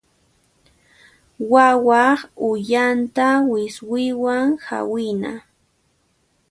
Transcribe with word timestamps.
Wawaq 1.51 2.19
uyanta 2.49 3.27
wiswiwan 3.51 4.47
hawina. 4.67 5.31